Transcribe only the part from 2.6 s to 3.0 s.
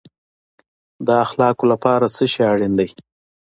دی؟